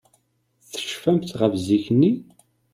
[0.71, 2.11] Tecfamt ɣef zik-nni?